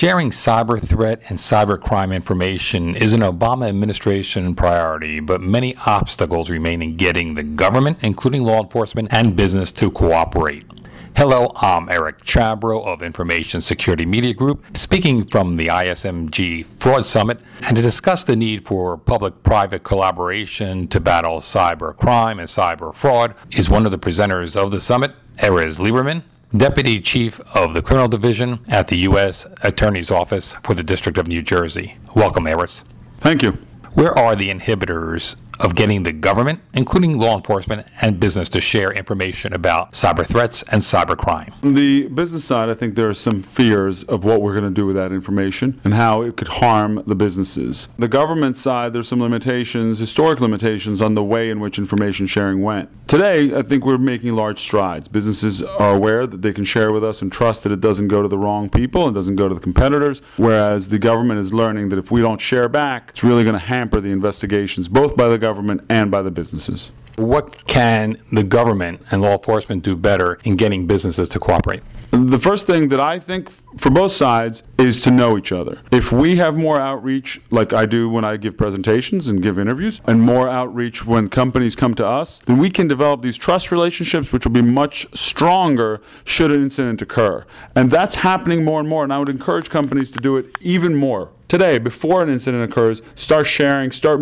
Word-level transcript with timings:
Sharing 0.00 0.30
cyber 0.30 0.80
threat 0.80 1.20
and 1.28 1.38
cybercrime 1.38 2.16
information 2.16 2.96
is 2.96 3.12
an 3.12 3.20
Obama 3.20 3.68
administration 3.68 4.54
priority, 4.54 5.20
but 5.20 5.42
many 5.42 5.76
obstacles 5.84 6.48
remain 6.48 6.80
in 6.80 6.96
getting 6.96 7.34
the 7.34 7.42
government, 7.42 7.98
including 8.00 8.42
law 8.42 8.62
enforcement 8.62 9.08
and 9.10 9.36
business, 9.36 9.70
to 9.72 9.90
cooperate. 9.90 10.64
Hello, 11.14 11.52
I'm 11.56 11.90
Eric 11.90 12.24
Chabrow 12.24 12.82
of 12.86 13.02
Information 13.02 13.60
Security 13.60 14.06
Media 14.06 14.32
Group, 14.32 14.64
speaking 14.74 15.26
from 15.26 15.58
the 15.58 15.66
ISMG 15.66 16.64
Fraud 16.64 17.04
Summit, 17.04 17.38
and 17.66 17.76
to 17.76 17.82
discuss 17.82 18.24
the 18.24 18.36
need 18.36 18.64
for 18.64 18.96
public 18.96 19.42
private 19.42 19.82
collaboration 19.82 20.88
to 20.88 20.98
battle 20.98 21.40
cyber 21.40 21.94
crime 21.94 22.38
and 22.38 22.48
cyber 22.48 22.94
fraud 22.94 23.34
is 23.50 23.68
one 23.68 23.84
of 23.84 23.92
the 23.92 23.98
presenters 23.98 24.56
of 24.56 24.70
the 24.70 24.80
summit, 24.80 25.12
Erez 25.36 25.78
Lieberman, 25.78 26.22
Deputy 26.56 26.98
Chief 26.98 27.38
of 27.54 27.74
the 27.74 27.82
Criminal 27.82 28.08
Division 28.08 28.58
at 28.68 28.88
the 28.88 28.96
U.S. 28.98 29.46
Attorney's 29.62 30.10
Office 30.10 30.56
for 30.64 30.74
the 30.74 30.82
District 30.82 31.16
of 31.16 31.28
New 31.28 31.42
Jersey. 31.42 31.96
Welcome, 32.16 32.44
Erez. 32.44 32.82
Thank 33.20 33.44
you. 33.44 33.52
Where 33.92 34.16
are 34.18 34.34
the 34.34 34.50
inhibitors 34.50 35.36
of 35.60 35.74
getting 35.74 36.02
the 36.02 36.12
government, 36.12 36.60
including 36.74 37.18
law 37.18 37.36
enforcement 37.36 37.86
and 38.00 38.18
business, 38.18 38.48
to 38.50 38.60
share 38.60 38.90
information 38.92 39.52
about 39.52 39.92
cyber 39.92 40.26
threats 40.26 40.62
and 40.64 40.82
cybercrime? 40.82 41.52
On 41.62 41.74
the 41.74 42.08
business 42.08 42.44
side, 42.44 42.68
I 42.68 42.74
think 42.74 42.94
there 42.94 43.08
are 43.08 43.14
some 43.14 43.42
fears 43.42 44.02
of 44.04 44.24
what 44.24 44.42
we're 44.42 44.54
going 44.58 44.64
to 44.64 44.70
do 44.70 44.86
with 44.86 44.96
that 44.96 45.12
information 45.12 45.80
and 45.84 45.94
how 45.94 46.22
it 46.22 46.36
could 46.36 46.48
harm 46.48 47.02
the 47.06 47.14
businesses. 47.14 47.88
The 47.98 48.08
government 48.08 48.56
side, 48.56 48.92
there's 48.92 49.08
some 49.08 49.20
limitations, 49.20 49.98
historic 49.98 50.40
limitations 50.40 51.02
on 51.02 51.14
the 51.14 51.22
way 51.22 51.50
in 51.50 51.60
which 51.60 51.78
information 51.78 52.26
sharing 52.26 52.62
went. 52.62 52.88
Today, 53.06 53.54
I 53.54 53.62
think 53.62 53.84
we're 53.84 53.98
making 53.98 54.34
large 54.34 54.60
strides. 54.60 55.08
Businesses 55.08 55.62
are 55.62 55.94
aware 55.94 56.26
that 56.26 56.42
they 56.42 56.52
can 56.52 56.64
share 56.64 56.92
with 56.92 57.04
us 57.04 57.20
and 57.22 57.30
trust 57.30 57.64
that 57.64 57.72
it 57.72 57.80
doesn't 57.80 58.08
go 58.08 58.22
to 58.22 58.28
the 58.28 58.38
wrong 58.38 58.70
people 58.70 59.06
and 59.06 59.14
doesn't 59.14 59.36
go 59.36 59.48
to 59.48 59.54
the 59.54 59.60
competitors, 59.60 60.22
whereas 60.36 60.88
the 60.88 60.98
government 60.98 61.40
is 61.40 61.52
learning 61.52 61.90
that 61.90 61.98
if 61.98 62.10
we 62.10 62.20
don't 62.22 62.40
share 62.40 62.68
back, 62.68 63.10
it's 63.10 63.22
really 63.22 63.42
going 63.42 63.54
to 63.54 63.58
hamper 63.58 64.00
the 64.00 64.10
investigations, 64.10 64.88
both 64.88 65.16
by 65.16 65.28
the 65.28 65.36
government 65.36 65.49
government 65.50 65.80
and 65.88 66.12
by 66.12 66.22
the 66.22 66.30
businesses. 66.30 66.92
What 67.16 67.66
can 67.66 68.16
the 68.30 68.44
government 68.44 69.02
and 69.10 69.20
law 69.20 69.32
enforcement 69.32 69.82
do 69.82 69.96
better 69.96 70.38
in 70.44 70.54
getting 70.56 70.86
businesses 70.86 71.28
to 71.30 71.40
cooperate? 71.40 71.82
The 72.12 72.38
first 72.38 72.66
thing 72.66 72.88
that 72.88 73.00
I 73.00 73.18
think 73.18 73.50
for 73.78 73.90
both 73.90 74.12
sides 74.12 74.62
is 74.78 75.02
to 75.02 75.10
know 75.10 75.36
each 75.36 75.52
other. 75.52 75.80
If 75.90 76.12
we 76.12 76.36
have 76.36 76.54
more 76.56 76.80
outreach, 76.80 77.40
like 77.50 77.72
I 77.72 77.84
do 77.84 78.08
when 78.08 78.24
I 78.24 78.36
give 78.36 78.56
presentations 78.56 79.28
and 79.28 79.42
give 79.42 79.58
interviews, 79.58 80.00
and 80.06 80.20
more 80.20 80.48
outreach 80.48 81.04
when 81.04 81.28
companies 81.28 81.74
come 81.76 81.94
to 81.96 82.06
us, 82.06 82.40
then 82.46 82.58
we 82.58 82.70
can 82.70 82.88
develop 82.88 83.22
these 83.22 83.36
trust 83.36 83.70
relationships, 83.70 84.32
which 84.32 84.44
will 84.44 84.52
be 84.52 84.62
much 84.62 85.06
stronger 85.14 86.00
should 86.24 86.50
an 86.52 86.62
incident 86.62 87.02
occur. 87.02 87.44
And 87.74 87.90
that's 87.90 88.16
happening 88.16 88.64
more 88.64 88.80
and 88.80 88.88
more. 88.88 89.02
And 89.04 89.12
I 89.12 89.18
would 89.18 89.28
encourage 89.28 89.68
companies 89.68 90.10
to 90.12 90.20
do 90.20 90.36
it 90.36 90.46
even 90.60 90.94
more 90.94 91.30
today, 91.50 91.76
before 91.78 92.22
an 92.22 92.30
incident 92.30 92.64
occurs, 92.64 93.02
start 93.16 93.46
sharing, 93.46 93.90
start 93.90 94.20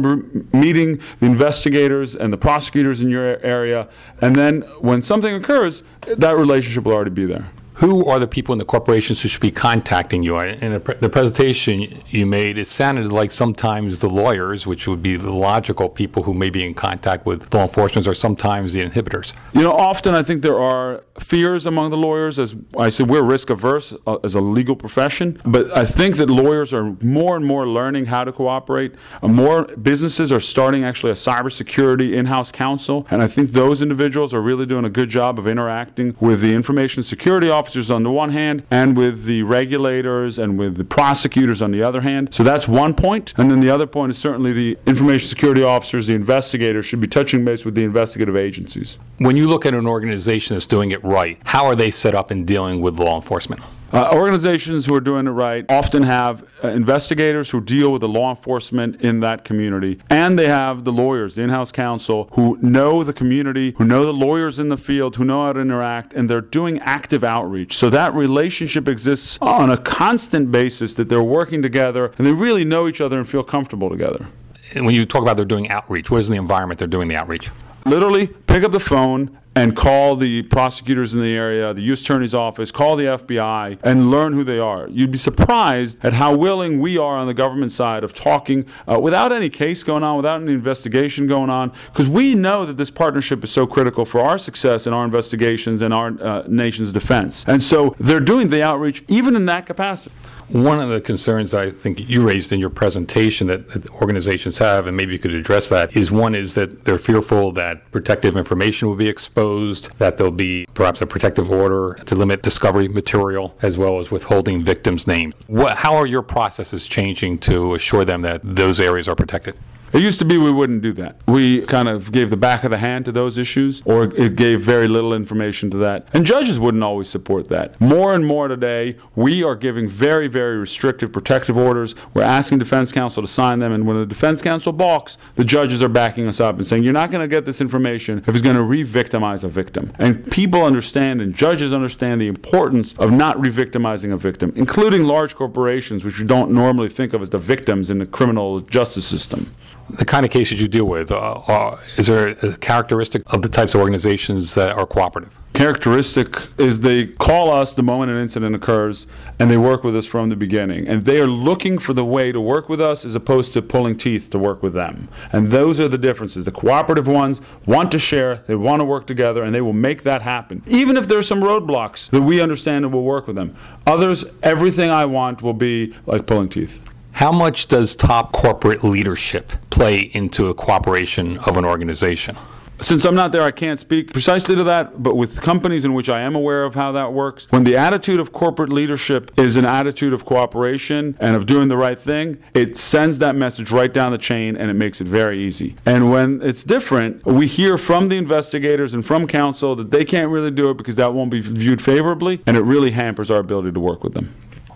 meeting 0.53 1.01
the 1.21 1.27
investigators 1.27 2.17
and 2.17 2.33
the 2.33 2.39
prosecutors 2.39 3.01
in 3.01 3.09
your 3.11 3.39
area, 3.45 3.89
and 4.21 4.35
then 4.35 4.63
when 4.81 5.03
something 5.03 5.35
occurs, 5.35 5.85
that 6.01 6.37
relationship 6.37 6.85
will 6.85 6.95
already 6.95 7.11
be 7.11 7.27
there 7.27 7.51
who 7.79 8.05
are 8.07 8.19
the 8.19 8.27
people 8.27 8.53
in 8.53 8.59
the 8.59 8.65
corporations 8.65 9.21
who 9.23 9.29
should 9.29 9.41
be 9.41 9.53
contacting 9.53 10.25
you? 10.25 10.37
In 10.37 10.73
the 10.73 11.09
presentation 11.09 12.03
you 12.09 12.27
made, 12.27 12.59
it 12.59 12.67
sounded 12.67 13.13
like 13.13 13.31
sometimes 13.31 14.01
the 14.01 14.09
lawyers, 14.09 14.67
which 14.67 14.89
would 14.89 15.01
be 15.01 15.17
the 15.17 15.31
logical 15.31 15.89
people 15.89 16.25
who 16.25 16.35
may 16.35 16.51
be 16.51 16.67
in 16.67 16.75
contact 16.75 17.25
with 17.25 17.55
law 17.55 17.63
enforcement, 17.63 18.09
or 18.09 18.15
sometimes 18.15 18.73
the 18.73 18.83
inhibitors. 18.83 19.33
You 19.53 19.63
know, 19.63 19.71
often 19.73 20.15
I 20.15 20.25
think 20.25 20.43
there 20.43 20.59
are 20.59 21.05
fears 21.21 21.67
among 21.67 21.91
the 21.91 21.97
lawyers. 21.97 22.41
As 22.41 22.57
I 22.77 22.89
said, 22.89 23.09
we're 23.09 23.23
risk 23.23 23.49
averse 23.49 23.95
uh, 24.09 24.17
as 24.25 24.35
a 24.35 24.41
legal 24.41 24.75
profession, 24.75 25.41
but 25.45 25.77
I 25.77 25.87
think 25.87 26.17
that 26.17 26.29
lawyers 26.29 26.73
are 26.75 26.97
more 27.01 27.37
and 27.37 27.47
more 27.47 27.69
learning 27.69 28.07
how 28.07 28.25
to 28.25 28.33
cooperate. 28.33 28.93
Uh, 29.23 29.29
more 29.29 29.65
businesses 29.77 30.33
are 30.33 30.41
starting 30.41 30.83
actually 30.83 31.13
a 31.13 31.17
cybersecurity 31.17 32.13
in-house 32.13 32.51
counsel, 32.51 33.07
and 33.09 33.23
I 33.23 33.29
think 33.29 33.53
those 33.53 33.83
individuals 33.83 34.35
are 34.35 34.41
really 34.41 34.67
doing 34.67 34.85
a 34.85 34.91
good 34.91 35.11
job 35.11 35.39
of 35.39 35.47
interacting 35.47 36.17
with 36.19 36.41
the 36.41 36.53
information 36.53 37.05
security 37.05 37.49
officers 37.49 37.68
officers 37.69 37.91
on 37.91 38.03
the 38.03 38.11
one 38.11 38.31
hand 38.31 38.63
and 38.71 38.97
with 38.97 39.25
the 39.25 39.43
regulators 39.43 40.39
and 40.39 40.59
with 40.59 40.79
the 40.79 40.85
prosecutors 40.85 41.61
on 41.61 41.71
the 41.71 41.83
other 41.83 42.01
hand. 42.01 42.35
So 42.35 42.43
that's 42.43 42.67
one 42.67 42.95
point. 42.95 43.35
And 43.37 43.51
then 43.51 43.61
the 43.61 43.69
other 43.69 43.87
point 43.87 44.09
is 44.09 44.17
certainly 44.17 44.55
the 44.55 44.79
information 44.87 45.29
security 45.29 45.63
officers, 45.63 46.07
the 46.07 46.15
investigators 46.15 46.87
should 46.87 47.01
be 47.01 47.09
touching 47.09 47.45
base 47.45 47.67
with 47.67 47.75
the 47.75 47.85
investigative 47.85 48.37
agencies. 48.37 48.99
When 49.19 49.37
you 49.37 49.49
look 49.49 49.67
at 49.67 49.75
an 49.75 49.87
organization 49.87 50.57
that's 50.57 50.67
doing 50.67 50.93
it 50.93 51.05
right, 51.05 51.39
how 51.45 51.67
are 51.67 51.77
they 51.77 51.91
set 51.91 52.15
up 52.15 52.31
in 52.31 52.47
dealing 52.47 52.81
with 52.81 52.99
law 52.99 53.17
enforcement? 53.17 53.61
Uh, 53.91 54.11
organizations 54.13 54.85
who 54.85 54.95
are 54.95 55.01
doing 55.01 55.27
it 55.27 55.31
right 55.31 55.65
often 55.71 56.03
have 56.03 56.47
uh, 56.63 56.69
investigators 56.69 57.51
who 57.51 57.61
deal 57.61 57.91
with 57.91 58.03
the 58.03 58.09
law 58.09 58.31
enforcement 58.31 59.01
in 59.01 59.21
that 59.21 59.45
community, 59.45 59.99
and 60.11 60.39
they 60.39 60.47
have 60.47 60.85
the 60.85 60.93
lawyers, 60.93 61.35
the 61.35 61.43
in 61.43 61.49
house 61.49 61.73
counsel, 61.73 62.29
who 62.33 62.59
know 62.61 63.03
the 63.03 63.15
community, 63.15 63.75
who 63.79 63.85
know 63.85 64.05
the 64.05 64.13
lawyers 64.13 64.59
in 64.59 64.69
the 64.69 64.77
field, 64.77 65.17
who 65.17 65.25
know 65.25 65.47
how 65.47 65.55
to 65.55 65.61
interact, 65.61 66.13
and 66.13 66.29
they're 66.29 66.41
doing 66.43 66.79
active 66.81 67.25
outreach. 67.25 67.77
So 67.77 67.89
that 67.91 68.15
relationship 68.15 68.89
exists 68.89 69.39
on 69.41 69.71
a 69.71 69.79
constant 69.79 70.53
basis 70.53 70.93
that 70.95 71.09
they're 71.09 71.23
working 71.23 71.63
together 71.63 72.13
and 72.19 72.27
they 72.27 72.33
really 72.33 72.65
know 72.65 72.89
each 72.89 73.01
other 73.01 73.19
and 73.19 73.29
feel 73.29 73.43
comfortable 73.43 73.89
together. 73.89 74.27
And 74.75 74.85
when 74.85 74.95
you 74.95 75.07
talk 75.07 75.23
about 75.23 75.37
they're 75.37 75.47
doing 75.47 75.71
outreach, 75.71 76.11
what 76.11 76.21
is 76.21 76.29
the 76.29 76.37
environment 76.37 76.79
they're 76.79 76.89
doing 76.89 77.09
the 77.09 77.17
outreach? 77.17 77.51
Literally, 77.87 78.27
pick 78.27 78.65
up 78.65 78.73
the 78.73 78.81
phone 78.81 79.39
and 79.59 79.75
call 79.75 80.15
the 80.15 80.43
prosecutors 80.43 81.15
in 81.15 81.21
the 81.21 81.35
area, 81.35 81.75
the 81.75 81.83
U.S. 81.83 82.01
Attorney's 82.01 82.33
Office, 82.33 82.71
call 82.71 82.95
the 82.95 83.07
FBI, 83.07 83.81
and 83.83 84.09
learn 84.09 84.33
who 84.33 84.45
they 84.45 84.61
are. 84.61 84.89
You'd 84.89 85.11
be 85.11 85.19
surprised 85.19 85.99
at 86.05 86.13
how 86.13 86.37
willing 86.37 86.79
we 86.79 86.97
are 86.97 87.17
on 87.17 87.27
the 87.27 87.35
government 87.35 87.73
side 87.73 88.05
of 88.05 88.15
talking 88.15 88.67
uh, 88.87 89.01
without 89.01 89.33
any 89.33 89.51
case 89.51 89.83
going 89.83 90.05
on, 90.05 90.17
without 90.17 90.41
any 90.41 90.53
investigation 90.53 91.27
going 91.27 91.51
on, 91.51 91.73
because 91.87 92.09
we 92.09 92.37
know 92.37 92.65
that 92.67 92.77
this 92.77 92.91
partnership 92.91 93.43
is 93.43 93.51
so 93.51 93.67
critical 93.67 94.05
for 94.05 94.21
our 94.21 94.39
success 94.39 94.87
in 94.87 94.93
our 94.93 95.05
investigations 95.05 95.83
and 95.83 95.93
our 95.93 96.17
uh, 96.23 96.45
nation's 96.47 96.93
defense. 96.93 97.45
And 97.49 97.61
so 97.61 97.97
they're 97.99 98.21
doing 98.21 98.49
the 98.49 98.63
outreach 98.63 99.03
even 99.09 99.35
in 99.35 99.47
that 99.47 99.67
capacity. 99.67 100.15
One 100.49 100.81
of 100.81 100.89
the 100.89 101.03
concerns 101.03 101.53
I 101.53 101.71
think 101.71 102.01
you 102.09 102.27
raised 102.27 102.53
in 102.53 102.61
your 102.61 102.71
presentation 102.71 103.49
that, 103.49 103.69
that, 103.69 103.87
organizations 103.91 104.57
have, 104.57 104.87
and 104.87 104.97
maybe 104.97 105.13
you 105.13 105.19
could 105.19 105.35
address 105.35 105.69
that, 105.69 105.95
is 105.95 106.11
one 106.11 106.35
is 106.35 106.55
that 106.55 106.87
they're 106.87 106.97
fearful 106.97 107.53
that 107.53 107.91
protective 107.91 108.35
information 108.35 108.89
will 108.89 108.97
be 108.97 109.11
exposed, 109.11 109.91
that 109.99 110.17
there'll 110.17 110.33
be 110.33 110.67
perhaps 110.73 111.03
a 111.03 111.07
protective 111.07 111.51
order 111.51 111.95
to 112.07 112.15
limit 112.15 112.43
discovery 112.43 112.89
material, 112.89 113.59
as 113.61 113.77
well 113.77 114.01
as 114.01 114.11
withholding 114.11 114.65
victims' 114.65 115.07
names. 115.07 115.35
What, 115.49 115.77
how 115.77 115.95
are 115.97 116.07
your 116.07 116.23
processes 116.23 116.87
changing 116.87 117.41
to 117.41 117.75
assure 117.75 118.07
them 118.07 118.23
that 118.23 118.41
those 118.43 118.81
areas 118.81 119.07
are 119.07 119.17
protected? 119.17 119.55
It 119.93 120.03
used 120.03 120.19
to 120.19 120.25
be 120.27 120.37
we 120.37 120.53
wouldn't 120.53 120.83
do 120.83 120.93
that. 120.95 121.17
We 121.27 121.63
kind 121.63 121.89
of 121.89 122.13
gave 122.13 122.29
the 122.29 122.37
back 122.37 122.63
of 122.63 122.71
the 122.71 122.79
hand 122.79 123.07
to 123.07 123.13
those 123.13 123.39
issues, 123.39 123.81
or 123.87 124.05
it 124.05 124.37
gave 124.37 124.61
very 124.61 124.87
little 124.87 125.15
information 125.15 125.71
to 125.71 125.79
that. 125.79 126.09
And 126.13 126.27
judges 126.27 126.59
wouldn't 126.59 126.85
always 126.85 127.09
support 127.09 127.49
that. 127.49 127.81
More 127.81 128.13
and 128.13 128.27
more 128.27 128.49
today, 128.49 128.97
we 129.17 129.43
are 129.43 129.57
giving 129.57 129.89
very, 129.89 130.29
very 130.29 130.59
restrictive 130.59 131.11
protective 131.11 131.57
orders. 131.57 131.95
We're 132.13 132.23
asking 132.23 132.59
defense 132.59 132.93
counsel 132.93 133.23
to 133.23 133.29
sign 133.29 133.61
them, 133.61 133.73
and 133.73 133.87
when 133.87 133.99
the 133.99 134.05
defense 134.05 134.43
counsel 134.43 134.73
balks, 134.73 135.17
the 135.37 135.45
judges 135.45 135.83
are 135.83 135.89
backing 135.89 136.29
us 136.29 136.39
up 136.39 136.59
and 136.59 136.67
saying, 136.67 136.83
You're 136.83 136.93
not 136.93 137.11
going 137.11 137.23
to 137.23 137.29
get 137.29 137.47
this 137.47 137.61
information 137.61 138.23
if 138.27 138.35
it's 138.35 138.43
going 138.43 138.57
to 138.57 138.63
re 138.63 138.83
victimize 138.83 139.43
a 139.43 139.49
victim. 139.49 139.93
And 139.99 140.31
people 140.31 140.65
understand, 140.65 141.23
and 141.23 141.35
judges 141.35 141.73
understand, 141.73 142.21
the 142.21 142.29
importance 142.29 142.95
of 142.99 143.11
not 143.11 143.41
re 143.41 143.49
victimizing 143.49 144.13
a 144.13 144.19
victim, 144.19 144.53
including 144.55 145.05
large 145.05 145.35
corporations, 145.35 146.05
which 146.05 146.19
we 146.19 146.27
don't 146.27 146.51
normally 146.51 146.91
think 146.91 147.15
of 147.15 147.23
as 147.23 147.31
the 147.31 147.39
victims 147.39 147.89
in 147.89 147.99
the 147.99 148.07
criminal 148.07 148.61
justice 148.61 149.07
system 149.07 149.55
the 149.91 150.05
kind 150.05 150.25
of 150.25 150.33
cases 150.33 150.61
you 150.61 150.69
deal 150.69 150.87
with, 150.87 151.11
uh, 151.11 151.33
uh, 151.47 151.81
is 151.97 152.07
there 152.07 152.29
a 152.29 152.57
characteristic 152.59 153.23
of 153.33 153.43
the 153.43 153.49
types 153.49 153.75
of 153.75 153.81
organizations 153.81 154.55
that 154.55 154.75
are 154.75 154.87
cooperative? 154.87 155.35
Characteristic 155.55 156.37
is 156.59 156.81
they 156.81 157.07
call 157.07 157.51
us 157.51 157.75
the 157.75 157.83
moment 157.83 158.13
an 158.13 158.19
incident 158.19 158.55
occurs 158.55 159.09
and 159.41 159.51
they 159.51 159.57
work 159.57 159.83
with 159.83 159.97
us 159.97 160.07
from 160.07 160.29
the 160.29 160.37
beginning. 160.37 160.87
And 160.87 161.03
they 161.03 161.21
are 161.21 161.27
looking 161.27 161.79
for 161.79 161.93
the 161.95 162.05
way 162.05 162.31
to 162.31 162.41
work 162.41 162.69
with 162.69 162.81
us 162.81 163.05
as 163.05 163.15
opposed 163.15 163.55
to 163.55 163.63
pulling 163.63 163.97
teeth 163.97 164.31
to 164.31 164.39
work 164.39 164.63
with 164.63 164.75
them. 164.75 165.09
And 165.33 165.51
those 165.51 165.81
are 165.81 165.89
the 165.89 165.99
differences. 165.99 166.45
The 166.45 166.53
cooperative 166.53 167.09
ones 167.09 167.41
want 167.67 167.91
to 167.93 167.99
share, 167.99 168.45
they 168.47 168.55
want 168.55 168.81
to 168.81 168.85
work 168.85 169.07
together, 169.07 169.43
and 169.43 169.53
they 169.53 169.61
will 169.61 169.73
make 169.73 170.05
that 170.05 170.23
happen. 170.23 170.63
Even 170.67 170.97
if 170.97 171.09
there's 171.09 171.27
some 171.27 171.41
roadblocks 171.41 172.11
that 172.11 172.23
we 172.23 172.41
understand 172.41 172.85
and 172.85 172.95
will 172.95 173.03
work 173.03 173.27
with 173.27 173.35
them. 173.35 173.57
Others, 173.87 174.27
everything 174.43 174.91
I 174.91 175.07
want 175.07 175.43
will 175.43 175.55
be 175.55 175.95
like 176.07 176.27
pulling 176.27 176.51
teeth. 176.51 176.85
How 177.19 177.33
much 177.33 177.67
does 177.67 177.97
top 177.97 178.31
corporate 178.31 178.85
leadership 178.85 179.53
play 179.79 180.11
into 180.13 180.49
a 180.49 180.55
cooperation 180.55 181.39
of 181.39 181.57
an 181.57 181.65
organization? 181.65 182.37
Since 182.81 183.05
I'm 183.05 183.15
not 183.15 183.31
there, 183.31 183.43
I 183.43 183.53
can't 183.53 183.79
speak 183.79 184.13
precisely 184.13 184.57
to 184.57 184.65
that, 184.65 185.03
but 185.03 185.17
with 185.17 185.41
companies 185.41 185.85
in 185.85 185.95
which 185.95 186.09
I 186.09 186.21
am 186.21 186.35
aware 186.35 186.65
of 186.65 186.75
how 186.75 186.91
that 186.93 187.13
works, 187.13 187.47
when 187.51 187.63
the 187.63 187.77
attitude 187.77 188.19
of 188.19 188.33
corporate 188.33 188.73
leadership 188.73 189.31
is 189.39 189.55
an 189.55 189.65
attitude 189.65 190.13
of 190.13 190.25
cooperation 190.25 191.17
and 191.21 191.37
of 191.37 191.47
doing 191.47 191.69
the 191.69 191.77
right 191.77 191.99
thing, 191.99 192.39
it 192.55 192.77
sends 192.77 193.19
that 193.19 193.37
message 193.37 193.71
right 193.71 193.93
down 193.93 194.11
the 194.11 194.19
chain 194.19 194.57
and 194.57 194.69
it 194.69 194.75
makes 194.75 195.01
it 195.01 195.07
very 195.07 195.41
easy. 195.41 195.77
And 195.87 196.11
when 196.11 196.43
it's 196.43 196.65
different, 196.65 197.25
we 197.25 197.47
hear 197.47 197.79
from 197.79 198.09
the 198.09 198.17
investigators 198.17 198.95
and 198.95 199.07
from 199.07 199.29
counsel 199.29 199.77
that 199.77 199.93
they 199.93 200.05
can't 200.05 200.31
really 200.31 200.51
do 200.51 200.71
it 200.71 200.77
because 200.77 200.97
that 200.97 201.15
won't 201.15 201.31
be 201.31 201.41
viewed 201.41 201.81
favorably, 201.81 202.43
and 202.47 202.57
it 202.57 202.63
really 202.63 202.91
hampers 202.91 203.31
our 203.31 203.39
ability 203.39 203.73
to 203.73 203.81
work 203.81 204.03
with 204.03 204.15
them. 204.15 204.35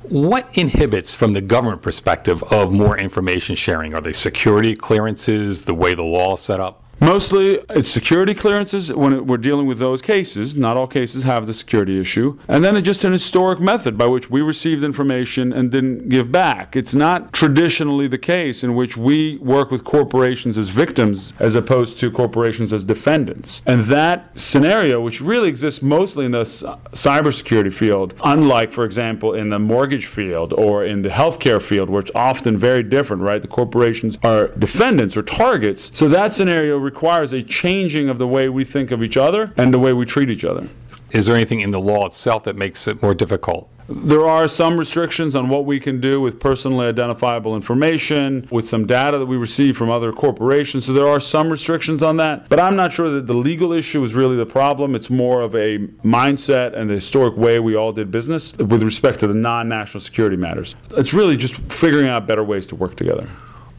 What 0.09 0.49
inhibits, 0.55 1.15
from 1.15 1.33
the 1.33 1.41
government 1.41 1.81
perspective, 1.81 2.43
of 2.45 2.73
more 2.73 2.99
information 2.99 3.55
sharing? 3.55 3.95
Are 3.95 4.01
they 4.01 4.13
security 4.13 4.75
clearances, 4.75 5.65
the 5.65 5.75
way 5.75 5.95
the 5.95 6.03
law 6.03 6.35
is 6.35 6.41
set 6.41 6.59
up? 6.59 6.81
Mostly, 7.03 7.61
it's 7.69 7.89
security 7.89 8.33
clearances 8.33 8.93
when 8.93 9.13
it, 9.13 9.27
we're 9.27 9.37
dealing 9.37 9.67
with 9.67 9.81
those 9.81 10.01
cases. 10.01 10.55
Not 10.55 10.77
all 10.77 10.87
cases 10.87 11.25
have 11.25 11.49
the 11.49 11.53
security 11.53 12.01
issue. 12.01 12.39
And 12.47 12.65
then 12.65 12.77
it's 12.77 12.85
just 12.85 13.03
an 13.03 13.11
historic 13.11 13.59
method 13.59 13.99
by 13.99 14.07
which 14.07 14.31
we 14.31 14.41
received 14.41 14.85
information 14.85 15.53
and 15.53 15.73
didn't 15.73 16.11
give 16.11 16.31
back. 16.31 16.77
It's 16.77 16.95
not 16.95 17.33
traditionally 17.33 18.07
the 18.07 18.19
case 18.19 18.63
in 18.63 18.77
which 18.77 18.97
we 18.97 19.39
work 19.39 19.73
with 19.73 19.83
corporations 19.83 20.57
as 20.57 20.69
victims 20.69 21.33
as 21.41 21.57
opposed 21.57 21.99
to 21.99 22.09
corporations 22.09 22.73
as 22.73 22.85
defendants. 22.85 23.63
And 23.67 23.87
that 23.87 24.39
scenario, 24.39 25.01
which 25.01 25.21
really 25.21 25.49
exists 25.49 25.83
mostly 25.83 26.25
in 26.25 26.31
the 26.31 26.45
cybersecurity 26.45 27.75
field, 27.75 28.15
unlike, 28.23 28.71
for 28.71 28.85
example, 28.85 29.35
in 29.35 29.49
the 29.49 29.59
mortgage 29.59 30.07
field 30.07 30.53
or 30.53 30.85
in 30.85 31.03
the 31.03 31.09
healthcare 31.09 31.61
field, 31.61 31.91
where 31.91 32.01
it's 32.01 32.13
often 32.15 32.57
very 32.57 32.85
different, 32.85 33.23
right? 33.23 33.43
The 33.43 33.49
corporations 33.49 34.19
are 34.23 34.49
defendants 34.57 35.17
or 35.17 35.25
targets. 35.25 35.91
So 35.99 36.09
that 36.09 36.33
scenario 36.33 36.79
requires 36.93 37.33
a 37.33 37.43
changing 37.43 38.11
of 38.11 38.19
the 38.19 38.29
way 38.29 38.50
we 38.50 38.65
think 38.65 38.91
of 38.91 39.03
each 39.03 39.17
other 39.17 39.53
and 39.56 39.73
the 39.73 39.79
way 39.79 39.94
we 39.94 40.05
treat 40.05 40.29
each 40.29 40.44
other. 40.44 40.69
Is 41.11 41.25
there 41.27 41.35
anything 41.35 41.61
in 41.61 41.71
the 41.71 41.81
law 41.81 42.06
itself 42.06 42.44
that 42.44 42.55
makes 42.55 42.87
it 42.87 43.03
more 43.03 43.15
difficult? 43.15 43.69
There 43.89 44.27
are 44.27 44.47
some 44.47 44.79
restrictions 44.79 45.35
on 45.35 45.49
what 45.49 45.65
we 45.65 45.81
can 45.81 46.00
do 46.00 46.21
with 46.21 46.39
personally 46.39 46.87
identifiable 46.87 47.56
information, 47.56 48.47
with 48.50 48.69
some 48.69 48.87
data 48.87 49.19
that 49.19 49.27
we 49.27 49.37
receive 49.37 49.77
from 49.77 49.91
other 49.91 50.12
corporations. 50.12 50.87
So 50.87 50.93
there 50.93 51.09
are 51.09 51.19
some 51.19 51.50
restrictions 51.50 52.03
on 52.03 52.19
that. 52.19 52.49
But 52.49 52.61
I'm 52.61 52.77
not 52.77 52.93
sure 52.93 53.11
that 53.11 53.27
the 53.27 53.35
legal 53.35 53.73
issue 53.73 54.05
is 54.05 54.15
really 54.15 54.37
the 54.37 54.47
problem. 54.47 54.94
It's 54.94 55.11
more 55.11 55.43
of 55.43 55.55
a 55.55 55.79
mindset 56.05 56.75
and 56.75 56.89
the 56.89 56.94
historic 56.94 57.37
way 57.37 57.59
we 57.59 57.75
all 57.75 57.93
did 57.93 58.11
business 58.11 58.56
with 58.56 58.83
respect 58.83 59.21
to 59.21 59.27
the 59.27 59.35
non 59.35 59.69
national 59.69 60.00
security 60.00 60.37
matters. 60.37 60.75
It's 60.93 61.12
really 61.12 61.37
just 61.37 61.56
figuring 61.73 62.09
out 62.09 62.27
better 62.27 62.44
ways 62.44 62.67
to 62.67 62.77
work 62.77 62.97
together. 62.97 63.29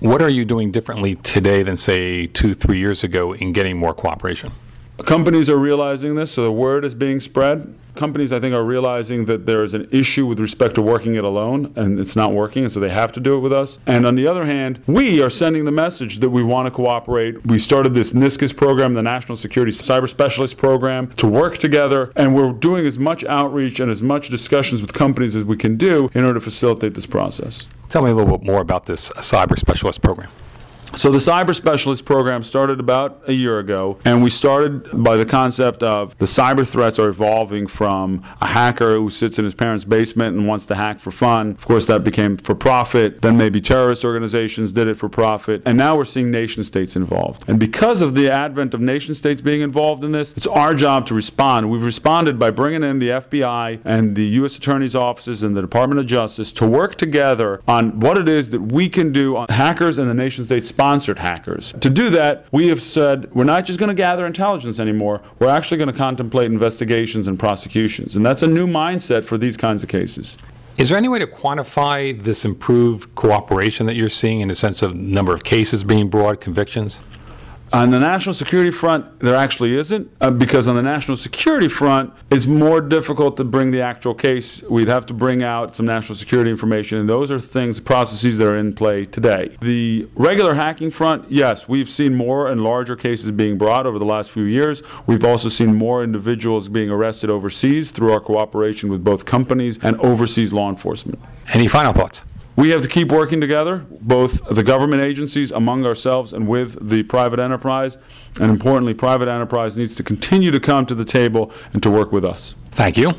What 0.04 0.22
are 0.22 0.30
you 0.30 0.44
doing 0.44 0.72
differently 0.72 1.16
today 1.16 1.64
than, 1.64 1.78
say, 1.78 2.28
two, 2.28 2.54
three 2.54 2.78
years 2.78 3.06
ago 3.06 3.34
in 3.34 3.54
getting 3.54 3.78
more 3.78 3.94
cooperation? 3.94 4.52
Companies 5.06 5.50
are 5.50 5.58
realizing 5.58 6.16
this, 6.16 6.34
so 6.34 6.44
the 6.44 6.52
word 6.52 6.84
is 6.84 6.94
being 6.94 7.22
spread. 7.22 7.74
Companies, 7.96 8.34
I 8.34 8.42
think, 8.42 8.54
are 8.54 8.66
realizing 8.66 9.24
that 9.28 9.46
there 9.46 9.64
is 9.64 9.74
an 9.74 9.88
issue 9.92 10.26
with 10.26 10.42
respect 10.42 10.76
to 10.76 10.82
working 10.82 11.16
it 11.16 11.24
alone, 11.24 11.72
and 11.78 12.02
it's 12.02 12.18
not 12.18 12.34
working, 12.34 12.66
and 12.66 12.74
so 12.74 12.82
they 12.82 12.90
have 12.90 13.14
to 13.14 13.22
do 13.22 13.36
it 13.36 13.40
with 13.40 13.54
us. 13.54 13.80
And 13.88 14.06
on 14.06 14.16
the 14.16 14.28
other 14.28 14.44
hand, 14.46 14.84
we 14.88 15.22
are 15.22 15.30
sending 15.30 15.64
the 15.64 15.72
message 15.72 16.20
that 16.20 16.32
we 16.32 16.44
want 16.44 16.66
to 16.66 16.72
cooperate. 16.72 17.46
We 17.46 17.58
started 17.58 17.94
this 17.94 18.12
NSCIS 18.12 18.58
program, 18.58 18.96
the 18.96 19.02
National 19.02 19.38
Security 19.38 19.72
Cyber 19.72 20.10
Specialist 20.10 20.58
Program, 20.58 21.14
to 21.14 21.28
work 21.28 21.60
together, 21.60 22.12
and 22.18 22.36
we're 22.36 22.52
doing 22.52 22.86
as 22.86 23.00
much 23.00 23.24
outreach 23.24 23.80
and 23.80 23.90
as 23.90 24.02
much 24.02 24.28
discussions 24.28 24.82
with 24.82 24.92
companies 24.92 25.34
as 25.34 25.46
we 25.46 25.56
can 25.56 25.78
do 25.78 26.10
in 26.14 26.26
order 26.26 26.42
to 26.42 26.44
facilitate 26.44 26.94
this 26.94 27.06
process. 27.06 27.70
Tell 27.94 28.02
me 28.02 28.10
a 28.10 28.16
little 28.16 28.40
bit 28.40 28.44
more 28.44 28.60
about 28.60 28.88
this 28.88 29.12
Cyber 29.12 29.56
Specialist 29.56 30.02
Program. 30.02 30.32
So 30.96 31.12
the 31.12 31.18
cyber 31.18 31.56
specialist 31.56 32.06
program 32.06 32.44
started 32.44 32.80
about 32.80 33.24
a 33.28 33.34
year 33.34 33.58
ago, 33.58 33.98
and 34.06 34.24
we 34.24 34.30
started 34.30 35.04
by 35.04 35.18
the 35.18 35.26
concept 35.26 35.82
of 35.82 36.16
the 36.20 36.28
cyber 36.28 36.68
threats 36.68 37.00
are 37.00 37.10
evolving 37.10 37.66
from 37.66 38.24
a 38.40 38.46
hacker 38.46 38.94
who 38.94 39.10
sits 39.10 39.40
in 39.40 39.44
his 39.44 39.56
parents' 39.56 39.86
basement 39.86 40.38
and 40.38 40.48
wants 40.48 40.68
to 40.68 40.76
hack 40.76 41.00
for 41.00 41.10
fun. 41.10 41.52
Of 41.52 41.66
course, 41.66 41.88
that 41.88 42.04
became 42.04 42.38
for 42.38 42.54
profit. 42.54 43.24
Then 43.24 43.38
maybe 43.38 43.60
terrorist 43.60 44.06
organizations 44.06 44.72
did 44.72 44.88
it 44.88 44.94
for 44.94 45.10
profit, 45.10 45.64
and 45.66 45.80
now 45.80 45.98
we're 45.98 46.06
seeing 46.06 46.30
nation 46.30 46.64
states 46.64 46.96
involved. 46.96 47.44
And 47.48 47.60
because 47.60 48.02
of 48.02 48.14
the 48.14 48.30
advent 48.30 48.76
of 48.76 48.80
nation 48.80 49.16
states 49.16 49.42
being 49.42 49.62
involved 49.62 50.04
in 50.04 50.12
this, 50.12 50.34
it's 50.38 50.48
our 50.48 50.76
job 50.76 51.08
to 51.08 51.16
respond. 51.16 51.72
We've 51.72 51.84
responded 51.84 52.38
by 52.38 52.52
bringing 52.52 52.84
in 52.84 53.00
the 53.00 53.10
FBI 53.10 53.82
and 53.84 54.16
the 54.16 54.26
U.S. 54.26 54.58
Attorney's 54.58 54.96
offices 54.96 55.42
and 55.42 55.58
the 55.58 55.62
Department 55.62 56.00
of 56.00 56.06
Justice 56.06 56.52
to 56.54 56.68
work 56.68 56.96
together 56.96 57.62
on 57.68 58.00
what 58.00 58.16
it 58.16 58.30
is 58.30 58.52
that 58.52 58.62
we 58.62 58.90
can 58.90 59.12
do 59.12 59.36
on 59.36 59.48
hackers 59.50 59.98
and 59.98 60.08
the 60.08 60.14
nation 60.14 60.46
states 60.46 60.68
sponsored 60.84 61.18
hackers. 61.18 61.74
To 61.80 61.90
do 61.90 62.10
that, 62.10 62.46
we 62.52 62.68
have 62.68 62.82
said 62.82 63.34
we're 63.34 63.46
not 63.46 63.64
just 63.64 63.80
going 63.80 63.88
to 63.88 63.96
gather 63.96 64.26
intelligence 64.26 64.82
anymore, 64.82 65.22
we're 65.40 65.48
actually 65.48 65.78
going 65.78 65.90
to 65.90 65.98
contemplate 65.98 66.52
investigations 66.52 67.30
and 67.30 67.40
prosecutions. 67.40 68.18
And 68.18 68.26
that's 68.26 68.44
a 68.44 68.48
new 68.48 68.68
mindset 68.68 69.24
for 69.24 69.38
these 69.38 69.56
kinds 69.56 69.82
of 69.82 69.88
cases. 69.88 70.38
Is 70.78 70.90
there 70.90 70.98
any 70.98 71.08
way 71.08 71.20
to 71.20 71.28
quantify 71.28 72.22
this 72.22 72.44
improved 72.44 73.16
cooperation 73.16 73.86
that 73.86 73.96
you're 73.96 74.10
seeing 74.10 74.42
in 74.42 74.50
the 74.50 74.56
sense 74.56 74.82
of 74.82 74.94
number 74.94 75.34
of 75.34 75.46
cases 75.46 75.86
being 75.86 76.10
brought, 76.10 76.42
convictions? 76.42 77.00
On 77.74 77.90
the 77.90 78.00
national 78.00 78.36
security 78.36 78.70
front, 78.70 79.20
there 79.20 79.34
actually 79.34 79.76
isn't, 79.76 80.08
uh, 80.22 80.30
because 80.30 80.68
on 80.68 80.76
the 80.76 80.84
national 80.84 81.18
security 81.18 81.68
front, 81.68 82.14
it's 82.30 82.46
more 82.46 82.80
difficult 82.80 83.36
to 83.38 83.44
bring 83.44 83.72
the 83.72 83.82
actual 83.82 84.14
case. 84.14 84.62
We'd 84.62 84.88
have 84.88 85.08
to 85.08 85.14
bring 85.14 85.42
out 85.42 85.76
some 85.76 85.88
national 85.88 86.16
security 86.16 86.52
information, 86.52 87.00
and 87.00 87.10
those 87.10 87.32
are 87.32 87.40
things, 87.40 87.80
processes 87.80 88.38
that 88.38 88.48
are 88.48 88.56
in 88.56 88.76
play 88.76 89.06
today. 89.06 89.58
The 89.60 90.08
regular 90.14 90.54
hacking 90.54 90.92
front, 90.92 91.32
yes, 91.32 91.68
we've 91.68 91.90
seen 91.90 92.14
more 92.14 92.48
and 92.48 92.64
larger 92.64 92.96
cases 92.96 93.32
being 93.32 93.58
brought 93.58 93.88
over 93.88 93.98
the 93.98 94.06
last 94.06 94.30
few 94.30 94.44
years. 94.44 94.84
We've 95.08 95.26
also 95.26 95.50
seen 95.50 95.74
more 95.74 96.04
individuals 96.04 96.70
being 96.70 96.92
arrested 96.92 97.32
overseas 97.32 97.90
through 97.90 98.14
our 98.14 98.20
cooperation 98.20 98.92
with 98.92 99.04
both 99.04 99.26
companies 99.26 99.80
and 99.82 100.00
overseas 100.00 100.54
law 100.54 100.70
enforcement. 100.70 101.20
Any 101.56 101.68
final 101.68 101.92
thoughts? 101.92 102.24
We 102.56 102.70
have 102.70 102.84
to 102.84 102.88
keep 102.88 103.12
working 103.12 103.42
together, 103.42 103.86
both 104.00 104.48
the 104.48 104.64
government 104.64 105.02
agencies, 105.02 105.52
among 105.52 105.86
ourselves, 105.86 106.34
and 106.34 106.48
with 106.48 106.88
the 106.88 107.02
private 107.04 107.40
enterprise. 107.40 107.98
And 108.40 108.52
importantly, 108.52 108.94
private 108.94 109.28
enterprise 109.28 109.76
needs 109.76 109.96
to 109.96 110.04
continue 110.04 110.52
to 110.52 110.60
come 110.60 110.86
to 110.86 110.96
the 110.96 111.06
table 111.06 111.52
and 111.74 111.82
to 111.82 111.90
work 111.90 112.12
with 112.12 112.24
us. 112.24 112.54
Thank 112.72 112.98
you. 112.98 113.12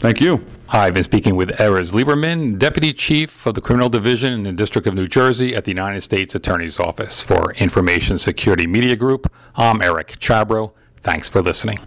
Thank 0.00 0.20
you. 0.20 0.44
Hi, 0.66 0.86
I've 0.86 0.94
been 0.94 1.04
speaking 1.04 1.36
with 1.36 1.50
Erez 1.58 1.92
Lieberman, 1.92 2.58
Deputy 2.58 2.92
Chief 2.92 3.46
of 3.46 3.54
the 3.54 3.60
Criminal 3.60 3.88
Division 3.88 4.32
in 4.32 4.42
the 4.42 4.52
District 4.52 4.88
of 4.88 4.94
New 4.94 5.06
Jersey 5.06 5.54
at 5.54 5.64
the 5.64 5.70
United 5.70 6.00
States 6.00 6.34
Attorney's 6.34 6.80
Office 6.80 7.22
for 7.22 7.52
Information 7.54 8.18
Security 8.18 8.66
Media 8.66 8.96
Group. 8.96 9.32
I'm 9.54 9.80
Eric 9.82 10.18
Chabrow. 10.18 10.72
Thanks 11.00 11.28
for 11.28 11.42
listening. 11.42 11.78